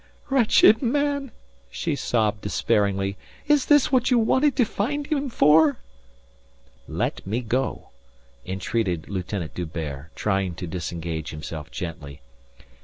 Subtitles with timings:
[0.31, 1.29] "Wretched man,"
[1.69, 3.17] she sobbed despairingly.
[3.47, 5.77] "Is this what you wanted to find him for?"
[6.87, 7.89] "Let me go,"
[8.43, 12.19] entreated Lieutenant D'Hubert, trying to disengage himself gently.